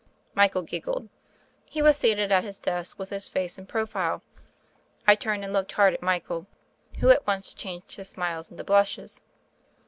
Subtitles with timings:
[0.33, 1.09] Michael giggled.
[1.69, 4.23] He was seated at his desk with his face in profile.
[5.05, 6.47] I turned and looked hard at Michael,
[7.01, 9.21] who at once changed his smiles into blushes.